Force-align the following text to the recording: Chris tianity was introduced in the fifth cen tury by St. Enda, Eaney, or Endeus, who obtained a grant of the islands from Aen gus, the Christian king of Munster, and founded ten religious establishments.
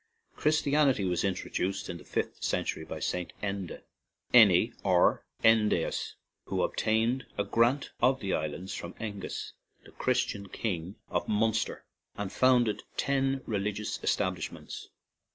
Chris 0.35 0.63
tianity 0.63 1.07
was 1.07 1.23
introduced 1.23 1.87
in 1.87 1.99
the 1.99 2.03
fifth 2.03 2.41
cen 2.41 2.63
tury 2.65 2.87
by 2.87 2.99
St. 2.99 3.31
Enda, 3.43 3.83
Eaney, 4.33 4.73
or 4.83 5.23
Endeus, 5.43 6.15
who 6.45 6.63
obtained 6.63 7.27
a 7.37 7.43
grant 7.43 7.91
of 8.01 8.19
the 8.19 8.33
islands 8.33 8.73
from 8.73 8.95
Aen 8.99 9.19
gus, 9.19 9.53
the 9.85 9.91
Christian 9.91 10.49
king 10.49 10.95
of 11.11 11.27
Munster, 11.27 11.85
and 12.17 12.31
founded 12.31 12.81
ten 12.97 13.43
religious 13.45 13.99
establishments. 14.03 14.89